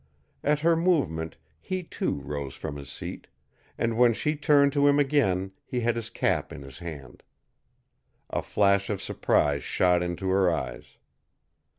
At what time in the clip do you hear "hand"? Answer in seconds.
6.79-7.21